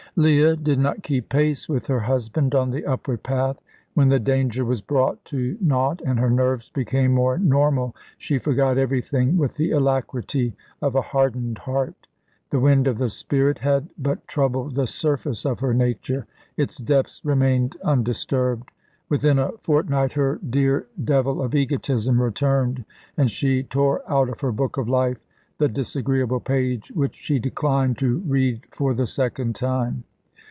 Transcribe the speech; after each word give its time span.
Leah 0.17 0.57
did 0.57 0.77
not 0.77 1.01
keep 1.03 1.29
pace 1.29 1.69
with 1.69 1.87
her 1.87 2.01
husband 2.01 2.53
on 2.53 2.69
the 2.71 2.85
upward 2.85 3.23
path. 3.23 3.61
When 3.93 4.09
the 4.09 4.19
danger 4.19 4.65
was 4.65 4.81
brought 4.81 5.23
to 5.23 5.55
naught, 5.61 6.01
and 6.05 6.19
her 6.19 6.29
nerves 6.29 6.69
became 6.69 7.13
more 7.13 7.37
normal, 7.37 7.95
she 8.17 8.37
forgot 8.37 8.77
everything 8.77 9.37
with 9.37 9.55
the 9.55 9.71
alacrity 9.71 10.53
of 10.81 10.95
a 10.95 11.01
hardened 11.01 11.59
heart. 11.59 12.07
The 12.49 12.59
wind 12.59 12.87
of 12.87 12.97
the 12.97 13.07
Spirit 13.07 13.59
had 13.59 13.87
but 13.97 14.27
troubled 14.27 14.75
the 14.75 14.85
surface 14.85 15.45
of 15.45 15.61
her 15.61 15.73
nature; 15.73 16.27
its 16.57 16.79
depths 16.79 17.23
remained 17.23 17.77
undisturbed. 17.81 18.69
Within 19.07 19.39
a 19.39 19.53
fortnight 19.61 20.11
her 20.11 20.41
dear 20.49 20.87
devil 21.01 21.41
of 21.41 21.55
egotism 21.55 22.21
returned, 22.21 22.83
and 23.15 23.31
she 23.31 23.63
tore 23.63 24.01
out 24.11 24.27
of 24.27 24.41
her 24.41 24.51
book 24.51 24.75
of 24.75 24.89
life 24.89 25.23
the 25.57 25.69
disagreeable 25.69 26.39
page, 26.39 26.89
which 26.95 27.15
she 27.15 27.37
declined 27.37 27.95
to 27.95 28.17
read 28.25 28.59
for 28.71 28.95
the 28.95 29.05
second 29.05 29.53
time. 29.55 30.03